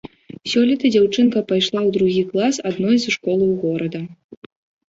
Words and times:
Сёлета 0.51 0.89
дзяўчынка 0.95 1.43
пайшла 1.51 1.77
ў 1.87 1.97
другі 1.97 2.23
клас 2.31 2.55
адной 2.71 2.97
з 3.05 3.15
школаў 3.17 3.51
горада. 3.67 3.99